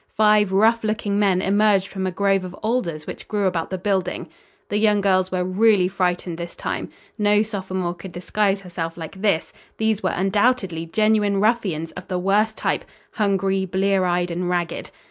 [0.15, 4.29] Five rough looking men emerged from a grove of alders which grew about the building.
[4.69, 6.89] The young girls were really frightened this time.
[7.19, 9.53] No sophomore could disguise herself like this.
[9.77, 14.89] These were undoubtedly genuine ruffians of the worst type, hungry, blear eyed and ragged.